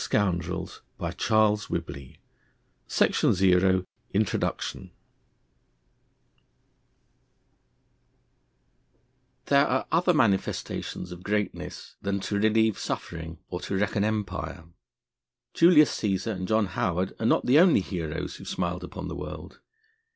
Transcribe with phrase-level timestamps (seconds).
[0.03, 2.17] A PARALLEL THE MAN IN THE GREY
[2.87, 3.85] SUIT MONSIEUR L'ABBÉ
[4.15, 4.91] INTRODUCTION
[9.45, 14.63] There are other manifestations of greatness than to relieve suffering or to wreck an empire.
[15.53, 19.15] Julius Cæsar and John Howard are not the only heroes who have smiled upon the
[19.15, 19.59] world.